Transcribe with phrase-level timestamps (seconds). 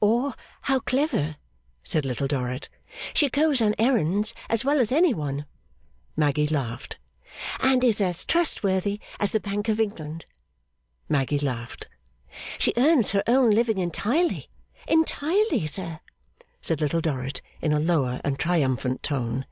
[0.00, 0.32] 'Or
[0.62, 1.36] how clever,'
[1.84, 2.70] said Little Dorrit.
[3.12, 5.44] 'She goes on errands as well as any one.'
[6.16, 6.96] Maggy laughed.
[7.60, 10.24] 'And is as trustworthy as the Bank of England.'
[11.06, 11.86] Maggy laughed.
[12.56, 14.48] 'She earns her own living entirely.
[14.88, 16.00] Entirely, sir!'
[16.62, 19.44] said Little Dorrit, in a lower and triumphant tone.